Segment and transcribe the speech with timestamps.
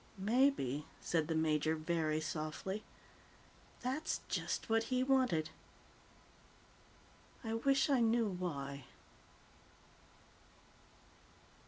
[0.17, 2.83] "Maybe," said the major very softly,
[3.81, 5.51] "that's just what he wanted.
[7.43, 8.85] I wish I knew why."